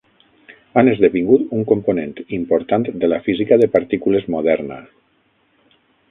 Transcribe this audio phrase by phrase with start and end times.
[0.81, 4.79] Han esdevingut un component important de la física de partícules moderna.